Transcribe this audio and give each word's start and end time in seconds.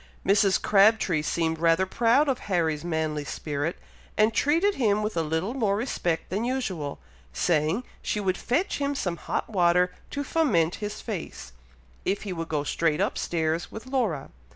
Mrs. 0.25 0.59
Crabtree 0.59 1.21
seemed 1.21 1.59
rather 1.59 1.85
proud 1.85 2.27
of 2.27 2.39
Harry's 2.49 2.83
manly 2.83 3.23
spirit, 3.23 3.77
and 4.17 4.33
treated 4.33 4.73
him 4.73 5.03
with 5.03 5.15
a 5.15 5.21
little 5.21 5.53
more 5.53 5.75
respect 5.75 6.31
than 6.31 6.43
usual, 6.43 6.97
saying, 7.33 7.83
she 8.01 8.19
would 8.19 8.35
fetch 8.35 8.79
him 8.79 8.95
some 8.95 9.17
hot 9.17 9.47
water 9.47 9.93
to 10.09 10.23
foment 10.23 10.73
his 10.81 11.01
face, 11.01 11.53
if 12.03 12.23
he 12.23 12.33
would 12.33 12.49
go 12.49 12.63
straight 12.63 12.99
up 12.99 13.15
stairs 13.15 13.71
with 13.71 13.85
Laura. 13.85 14.31